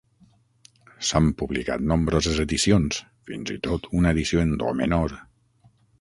S'han 1.09 1.27
publicat 1.41 1.83
nombroses 1.91 2.41
edicions, 2.45 3.03
fins 3.31 3.53
i 3.57 3.59
tot 3.69 3.89
una 4.01 4.15
edició 4.17 4.43
en 4.49 4.55
do 4.63 4.73
menor. 4.81 5.15